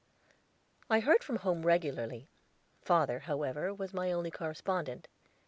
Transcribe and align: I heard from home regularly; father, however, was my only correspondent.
I 0.89 1.01
heard 1.01 1.23
from 1.23 1.35
home 1.35 1.63
regularly; 1.63 2.27
father, 2.81 3.19
however, 3.19 3.71
was 3.71 3.93
my 3.93 4.11
only 4.11 4.31
correspondent. 4.31 5.07